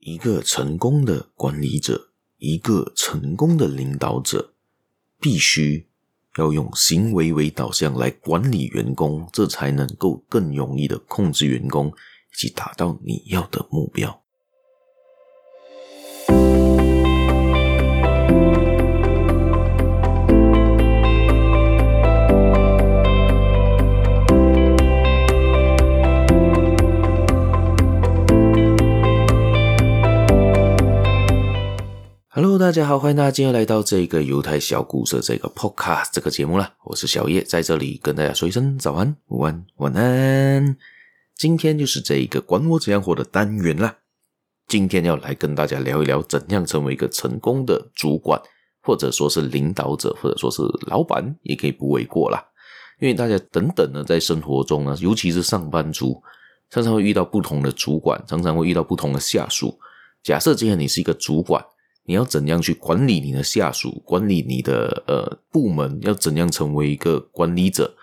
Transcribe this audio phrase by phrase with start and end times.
[0.00, 2.08] 一个成功的管理者，
[2.38, 4.54] 一个成功的领导者，
[5.20, 5.86] 必须
[6.38, 14.19] 要用行为为导向来管理员工，这才能够更容易的控制员工，以及达到你要的目标。
[32.70, 36.72] 大家好，欢迎大家今天来到这个犹太小故事这个 Podcast 这个节目啦。
[36.84, 40.76] 我是小叶，在这里跟大家说一声早安、午安、晚安。
[41.34, 43.96] 今天就是这一个管我怎样活的单元啦。
[44.68, 48.40] 今天要来跟大家聊一聊，怎样成为一个成功的主管，
[48.82, 52.40] 或者说是领导者，或者说是老板，也可以不为过啦。
[53.00, 56.22] 因为大家等等呢，在生活中呢，尤其是上班族，
[56.70, 59.76] 常常会遇到不同的主管，常常会遇到不同的下属。
[60.22, 61.60] 假设今天你是一个主管。
[62.04, 65.98] 你要怎样去管理你的下属，管理你的呃部门？
[66.02, 67.94] 要怎样成为一个管理者？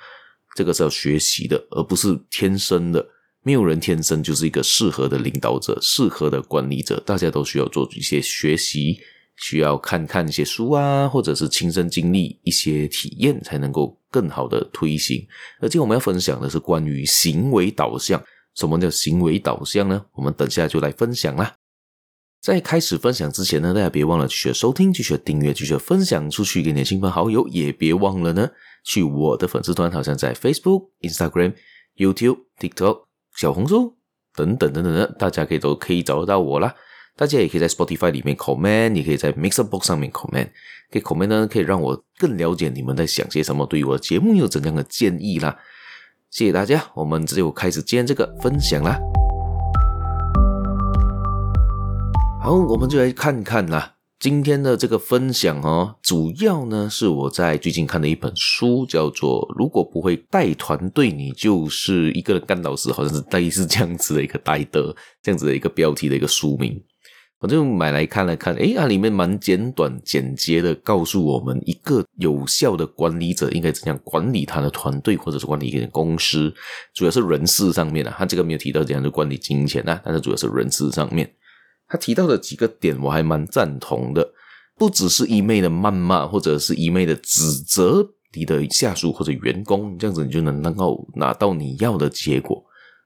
[0.56, 3.06] 这个是要学习的，而不是天生的。
[3.44, 7.02] 没有人天生就是一个适合的领导者，适合的管理者。
[7.06, 8.98] 大家都需要做一些学习，
[9.38, 15.26] 需要看看一些书啊，或者是亲身经历一些体验，才能够更好的推行。
[15.62, 18.22] 而且我们要分享的是关于行为导向。
[18.56, 20.04] 什么叫行为导向呢？
[20.14, 21.56] 我们等下就来分享啦。
[22.40, 28.50] 在开始分享之前呢，大家别忘了继续收听、继续订阅、继续分享出去给你的亲朋好友，也别忘了呢，
[28.86, 31.54] 去我的粉丝团，好像在 Facebook、Instagram、
[31.98, 33.98] YouTube、TikTok、小红书
[34.36, 36.74] 等等等等的，大家可以都可以找得到我啦。
[37.18, 40.50] 大家也可以在 Spotify 里面 comment，也可以在 Mixerbox 上面 comment，
[40.92, 45.58] 可以 comment 呢，可以让我更了解你们在想些什么，对于我的节目有怎样的建议啦。
[46.30, 49.17] 谢谢大家，我们就开始今天这个分享啦。
[52.48, 53.96] 好，我们就来看看啦。
[54.22, 66.82] 今天的这个分享哦，主要呢是我在最近看的一本书，叫做《如果不会带团队，你就是一个人干老师》，好像是类似这样子的一个带的这样子的一个标题的一个书名。
[67.42, 76.54] 我就买来看了看，诶，它里面蛮简短简洁的，告诉我们一个有效的管理者应该怎样管理他的团队，或者是管理一个公司，
[76.94, 78.16] 主要是人事上面啊。
[78.18, 81.30] 他这个没有提到怎样去管理金钱啊，但是主要是人事上面。
[81.88, 84.30] 他提到的几个点我还蛮赞同的，
[84.78, 92.64] 不只是一昧的谩骂，或者是一昧的指责你的下属或者员工，这样子你就能能够拿到你要的结果。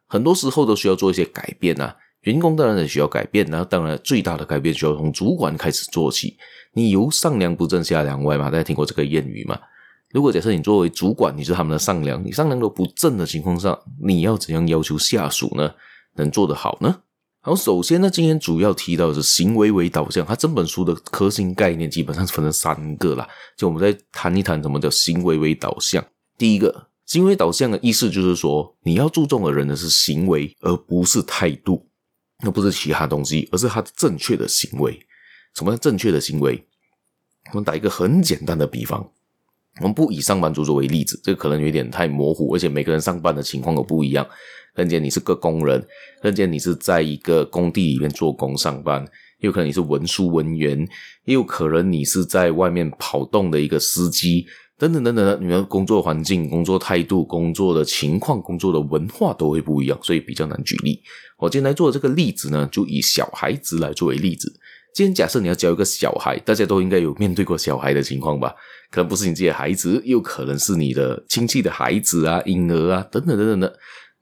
[0.08, 6.36] 很多时候都需要做一些改变啊，员工当然也需要改变，然后当然最大的改变需要从主管开始做起。
[6.74, 9.60] 你由上梁不正下梁歪嘛，大家听过这个谚语嘛？
[10.10, 15.72] 如果假设你作为主管，你是他们的上梁，你上梁都不正的情况下，你要怎样要求下属呢？
[16.16, 17.02] 能做得好呢？
[17.44, 20.24] 好，首先呢，今天主要提到的是行为为导向。
[20.24, 26.06] 它整本书的核心概念基本上是分成三个啦，就我们再谈一谈什么叫行为为导向。
[26.38, 31.84] 第一个，行为导向的意思就是说，你要注重的人的是行为，而不是态度，
[32.44, 35.04] 那不是其他东西，而是他正确的行为。
[35.56, 36.64] 什么叫正确的行为？
[37.50, 39.04] 我们打一个很简单的比方。
[39.80, 44.28] 我们不以上班族作为例子，这个可能有点太模糊，而且每个人上班的情况都不一样。
[44.76, 45.86] 看见你是个工人，
[46.22, 49.06] 看见你是在一个工地里面做工上班，
[49.40, 50.80] 有可能你是文书文员，
[51.26, 54.46] 也有可能你是在外面跑动的一个司机，
[54.78, 55.38] 等等等等的。
[55.38, 61.02] 你们工作环境、工作态度、工作的情况、工作的文化都会不一样，所以比较难举例。
[61.38, 64.52] 我今天来做的这个例子呢，就以小孩子来作为例子。
[64.94, 68.54] 今天假设你要教一个小孩，大家都应该有面对过小孩的情况吧？
[68.90, 73.74] 可能不是你自己的孩子，又可能是你的亲戚的孩子啊、婴儿啊等等等等的。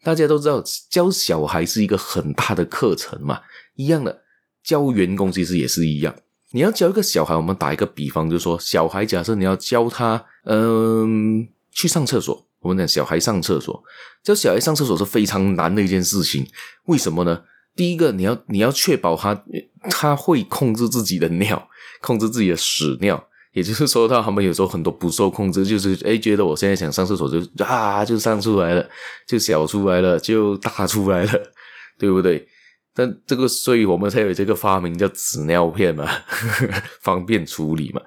[0.03, 3.41] 大家都知道，教小孩是一个很大的课程嘛。
[3.75, 4.21] 一样的，
[4.63, 6.15] 教员工其实也是一样。
[6.51, 12.45] 你要教一个小孩，我们打一个比方，就是说，小孩假设你要教他，嗯，去上厕所。
[12.61, 13.81] 我们讲小孩上厕所，
[14.21, 16.45] 教小孩上厕所是非常难的一件事情。
[16.85, 17.43] 为什么呢？
[17.75, 19.43] 第一个，你要你要确保他
[19.89, 21.69] 他会控制自己的尿，
[22.01, 28.89] 控制自己的屎尿，也就是说，到他们有时候很多不受控制，就是诶觉得我现在想上厕所就啊就上出来了，
[29.27, 31.31] 就小出来了，就大出来了，
[31.99, 32.47] 对不对？
[32.95, 36.07] 但这个，所以我们才有这个发明叫纸尿片嘛，
[37.03, 38.01] 方便处理嘛。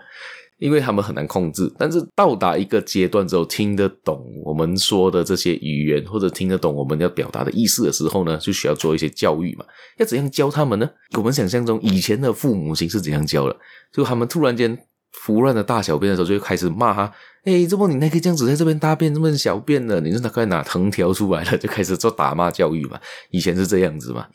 [0.59, 9.65] 因为他们很难控制，但是到达一个阶段之后，听得懂我们说的这些语言，或者听得懂我们要表达的意思的时候呢，就需要做一些教育嘛。
[9.99, 10.89] 要怎样教他们呢？
[11.17, 13.57] 我们想象中以前的父母亲是怎样教的？
[13.93, 14.79] 就他们突然间
[15.25, 17.13] 胡乱的大小便的时候，就会开始骂他。
[17.45, 20.01] 哎，怎么你那个这样子在这边大便，这边小便了？
[20.01, 23.01] 你是大概拿藤条出来了，就开始做打骂教育嘛？
[23.31, 24.27] 以前是这样子嘛？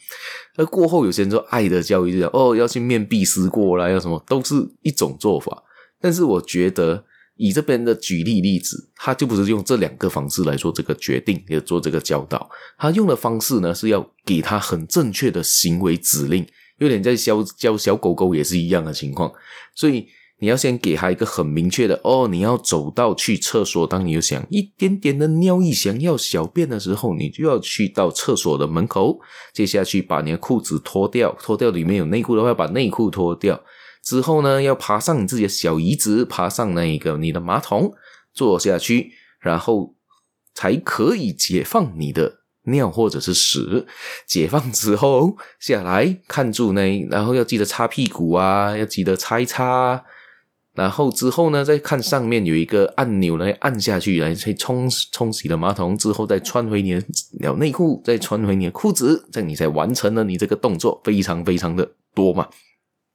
[0.57, 5.63] 而过后有些人说爱的教育，就哦，要去面壁思过啦，要什么，都是一种做法。
[6.01, 7.03] 但是我觉得
[7.37, 12.49] 以这边的举例例子，他就不是用这两个方式来做这个决定，也做这个教导。
[12.77, 16.45] 他用的方式呢，是要给他很正确的行为指令。
[16.79, 19.31] 有点在教教小狗狗也是一样的情况，
[19.73, 20.07] 所以
[20.39, 29.19] 你要先给他一个很明确的哦，你要走到去厕所，当你有想一点点的尿意，想要小便的时候，你就要去到厕所的门口，
[29.53, 33.59] 接下去把你的裤子脱掉，脱掉里面有内裤的话，把内裤脱掉
[34.03, 37.91] 之后呢，要爬上你自己的小椅子，爬上那一个你的马桶，
[38.33, 39.95] 坐下去，然后
[40.53, 42.41] 才可以解放你的。
[42.69, 43.87] 尿或者是屎，
[44.27, 50.03] 解放之后下来看住那，然后要记得擦屁股啊，要记得擦一擦，
[50.77, 62.47] 然后之后呢，再看上面有一个按钮来按下去，来去冲冲洗了马桶之后，再穿回你的内裤，再穿回你的裤子，这样你才完成了你这个动作，非常非常的多嘛。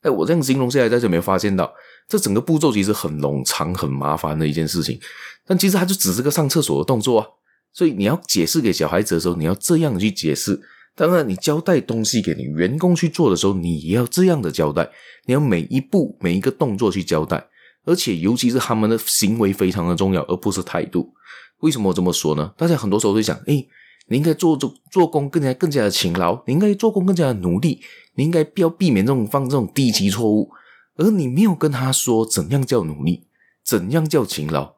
[0.00, 1.72] 哎，我这样形容下来，大家有没有发现到，
[2.08, 4.98] 这整个步骤其实很冗长、很麻烦的一件事情，
[5.46, 7.26] 但其实它就只是个上厕所的动作啊。
[7.72, 10.60] 所以你要解释给小孩子的时候，你要这样去解释。
[10.94, 14.90] 当然，你交代东西给你员工去做的时候，你也要这样的交代。
[15.24, 17.46] 你要每一步每一个动作去交代，
[17.84, 21.12] 而且尤其是他们的行为非常的重要，而不是态度。
[21.60, 22.52] 为什么这么说呢？
[22.56, 23.68] 大家很多时候会想，诶，
[24.08, 27.80] 你应该做做做工更加更加的勤劳，你应该做工更加的努力，
[28.14, 30.50] 你应该不要避免这种犯这种低级错误，
[30.96, 33.26] 而你没有跟他说怎样叫努力，
[33.64, 34.74] 怎样叫勤劳。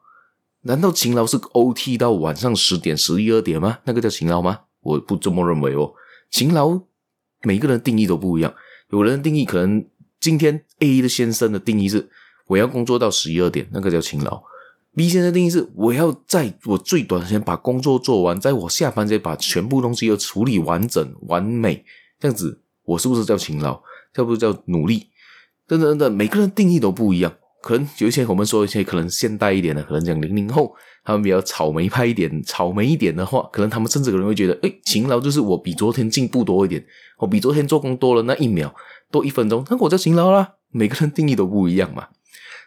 [0.62, 3.80] 难道勤劳是 OT 到晚上十点、十一二点吗？
[3.84, 4.60] 那个叫勤劳吗？
[4.80, 5.92] 我不这么认为哦。
[6.30, 6.80] 勤劳
[7.42, 8.54] 每个人定义都不一样，
[8.90, 9.84] 有人的定义可能
[10.20, 12.10] 今天 A 的先生的定义是
[12.46, 14.43] 我要工作到十一二点，那个叫勤劳
[14.94, 21.85] ；B 先生定义是我要在我最短时间把工作做完，在我下班前把全部东西要处理完整完美，
[22.19, 23.81] 这样子我是不是叫勤劳？
[24.12, 25.08] 叫不是叫努力？
[25.67, 27.32] 等等等等，每个人定义都不一样。
[27.62, 36.85] 可能有一些我们说一些可能现代一点的，可能讲零零后，他们比较草莓派一点，草莓一点的话，可能他们甚至可能会觉得，诶，勤劳就是我比昨天进步多一点，
[37.17, 38.73] 我比昨天做工多了那一秒，
[39.11, 40.56] 多一分钟，那我叫勤劳啦。
[40.70, 42.08] 每个人定义都不一样嘛，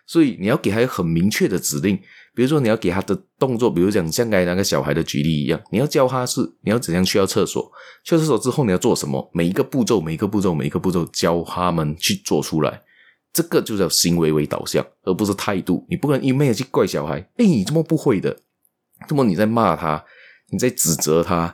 [0.08, 1.96] 所以你要给他一个很明确的指令，
[2.34, 7.70] 比如说你要给他的动作，比如讲像刚才那个小孩的举例一样，你要教他是你要怎样去到厕所，
[8.04, 12.82] 去厕所之后你要做什么，每一个步骤，每一个步骤，每一个步骤教他们去做出来。
[13.34, 15.86] 这个就叫行为为导向，而不是态度。
[15.90, 18.36] 你不能一昧的去怪小孩，哎，你这么不会的，
[19.08, 20.04] 这么你在骂他，
[20.50, 21.54] 你在指责他，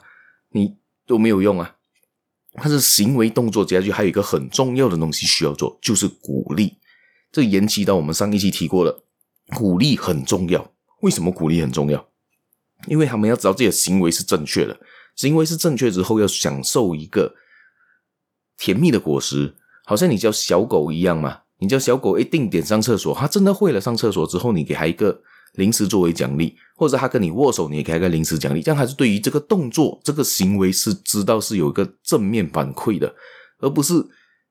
[0.52, 1.76] 你都没有用啊。
[2.54, 6.78] 他是行为动作接下去还有一个很重要的东西需要做，就是鼓励。
[7.34, 9.04] 这延期到我们上一期提过了，
[9.56, 10.72] 鼓励很重要。
[11.02, 12.08] 为什么鼓励很重要？
[12.88, 14.80] 因为他们要知道自己的行为是正确的，
[15.16, 17.34] 行为是正确之后要享受一个
[18.58, 21.40] 甜蜜的果实，好像你教小狗一样嘛。
[21.60, 23.80] 你叫小狗一定点上厕所，它真的会了。
[23.80, 25.22] 上厕所之后，你给它一个
[25.54, 33.16] 零食作为奖励，或者它跟你握手，你也给它个零食奖励，这样还是对于这个动作、这个行为是知道是有一个正面反馈的，
[33.60, 33.94] 而不是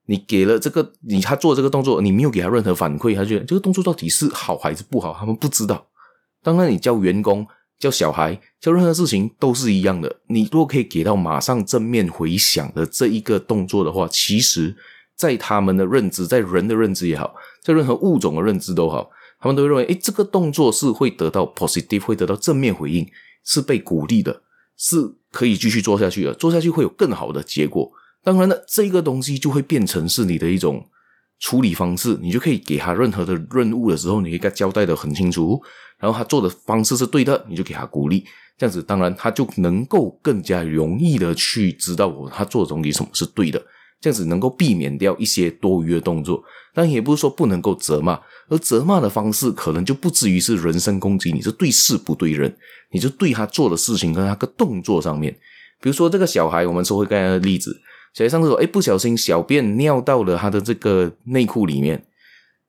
[0.05, 5.87] 你给了这个你他做这个动作，你没有给他任何反馈，他觉得这个动作到底是好还是不好，他们不知道。
[6.41, 7.47] 当然，你教员工、
[7.79, 10.17] 教小孩、教任何事情都是一样的。
[10.27, 14.75] 你如果可以给到马上正面回响的这一个动作的话，其实。
[15.15, 19.07] 在他们的认知，在人的认知也好，在任何物种的认知都好，
[19.39, 23.07] 他们都会认为，诶，这个动作是会得到 positive，会得到正面回应，
[23.45, 24.41] 是被鼓励的，
[24.75, 27.91] 是可以继续做下去的，做下去会有更好的结果。
[28.23, 30.83] 当然了，这个东西就会变成是你的一种
[31.39, 35.61] 处理方式，你就可以给他任何的任务的时候，你可以给他交代的很清楚，
[35.99, 38.23] 然后他做的方式是对的，你就给他鼓励，
[38.57, 43.61] 这样子，当然他就能够更加容易的去知道我他做的东西什么是对的。
[43.99, 52.53] 这样子能够避免掉一些多余的动作，但也不是说不能够责骂，而责骂的方式可能就不至于是人身攻击，你是对事不对人，
[52.91, 55.31] 你就对他做的事情跟他个动作上面，
[55.79, 57.73] 比如说这个小孩，我们说回刚才的例子，
[58.13, 62.05] 小孩上厕所，诶，不小心小便尿到了他的这个内裤里面。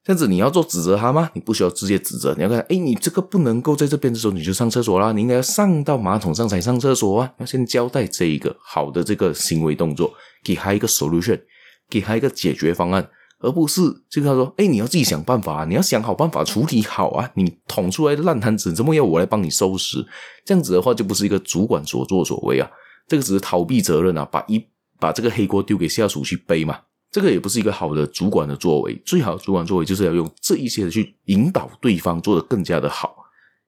[0.02, 1.30] 这样子你要做指责他吗？
[1.32, 7.32] 你不需要直接指责，你要看，诶，你这个不能够在这边的时候你就上厕所啦，你应该要上到马桶上才上厕所啊。
[7.38, 11.40] 要先交代这一个好的这个行为动作，给他一个 solution，
[11.88, 13.08] 给他一个解决方案，
[13.38, 17.30] 而不是就跟他说，诶，你要自己想办法啊，你要想好办法处理好啊。
[17.34, 20.04] 你捅出来的烂摊子，怎么要我来帮你收拾？
[20.44, 22.70] 这样子的话就不是一个主管所作所为啊，
[23.08, 24.62] 这个只是逃避责任啊，把一
[24.98, 26.80] 把这个黑锅丢给下属去背嘛。
[27.10, 29.00] 这个也不是一个好的主管的作为。
[29.06, 33.14] 最好的主管作为就是要用这一些的去引导对方做得更加的好，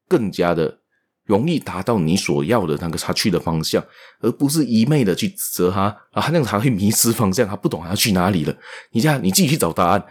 [0.08, 0.80] 更加的
[1.24, 3.84] 容易达到你所要的那个他去的方向，
[4.20, 8.56] 而不是一昧的去指责他啊，那样他会迷失方向，他不懂他要去哪里了。
[8.90, 10.04] 你这样你自己去找答案。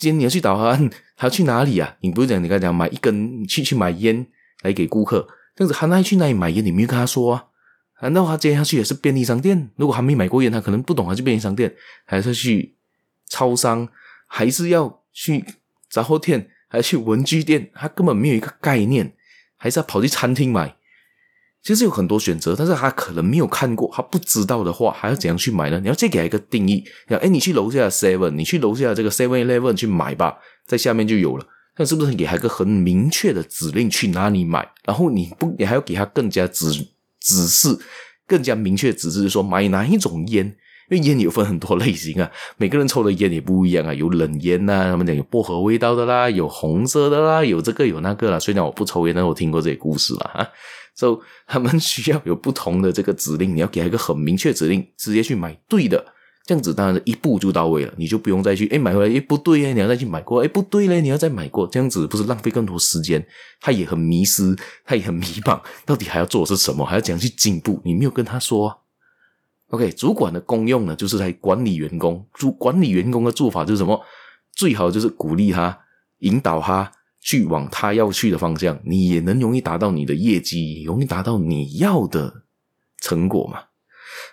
[0.00, 1.94] 今天你要去找答案，他要去哪里啊？
[2.00, 4.26] 你不是讲你刚才讲买一根去去买烟
[4.62, 6.64] 来给顾客，这样子他那去哪里买烟？
[6.64, 7.44] 你没有跟他说啊？
[8.02, 9.70] 难道他接下去也是便利商店？
[9.76, 11.72] 如果还没买过烟，他可能不懂，他去便利商店，
[12.04, 12.74] 还是去
[13.28, 13.88] 超商，
[14.26, 15.44] 还是要去
[15.88, 17.70] 杂货店，还是去文具店？
[17.74, 19.14] 他根本没有一个概念，
[19.56, 20.76] 还是要跑去餐厅买？
[21.62, 25.78] 其实有很多选择，但是他可能没有看过，他不知道的话，还要怎样去买呢？
[25.78, 31.46] 你要再给他一个定义，要哎，你去楼下 Seven，你去楼下这个 Seven Eleven 去买吧，在下面就有了。
[31.76, 34.68] 那是不是给他一个很明确的指令去哪里买？
[34.84, 36.66] 然后你不，你还要给他更加指
[37.22, 37.78] 指示，
[38.26, 40.56] 更加明确的指示，是说买哪一种烟？
[40.90, 48.38] 因为烟有分很多类型啊，每个人抽的烟也不一样啊，有冷烟呐、啊，他们讲有薄荷味道的啦，有红色的啦，有这个有那个啦。
[48.38, 50.46] 虽然我不抽烟，但我听过这些故事了啊。
[50.94, 56.04] 就他们需要有不同的这个指令，你要给他一个很明确指令，直接去买对的，
[56.44, 63.24] 这样子当然一步就到位了，你就不用再去诶买回来诶不对诶你要再去买过诶不对嘞，你要再买过，这样子不是浪费更多时间？
[63.60, 66.84] 他也很迷失，他也很迷茫， 到底还要做的是什么？
[66.84, 67.80] 还要怎样去进步？
[67.84, 68.76] 你没有跟他说啊。
[69.68, 72.26] OK，主管的功用呢，就是来管理员工。
[72.34, 74.00] 主管理员工的做法就是什么？
[74.52, 75.78] 最好就是鼓励他，
[76.18, 76.92] 引导他。
[77.24, 82.42] 去往他要去的方向，你也能容易达到你的业绩，容易达到你要的
[82.98, 83.60] 成果嘛。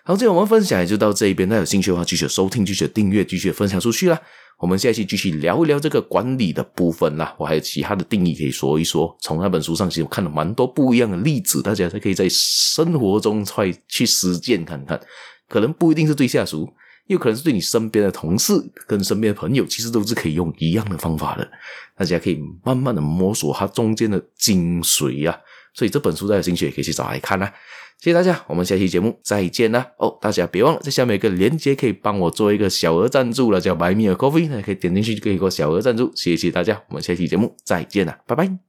[0.09, 4.19] 好，今天我们分享也就到这一边，那有兴趣的话，继续收听，继续订阅，继续分享出去啦。
[4.57, 7.35] 我们下一期继续聊一聊这个管理的部分啦。
[7.37, 9.15] 我还有其他的定义可以说一说。
[9.21, 14.99] 从那本书上，其实我看了蛮多不一样的例子，大家才可以在生活中快去实践看看。
[15.47, 16.67] 可能不一定是对下属。
[17.05, 18.51] 有可能是对你身边的同事
[18.87, 21.47] 跟身边的朋友，其实都是可以用一样的方法的。
[21.95, 25.37] 大家可以慢慢的摸索它中间的精髓、啊。
[25.75, 27.53] 所以这本书大家有兴趣也可以去找来看啦、啊。
[27.99, 29.85] 谢谢大家，我们下期节目再见啦。
[29.97, 36.09] 哦，大家别忘了在下面有一个链接，可以帮我做一个小额赞助了，叫 Buy Me a Coffee，那可以点进去就可以给我小额赞助。
[36.15, 38.68] 谢谢大家，我们下期节目再见啦，拜拜。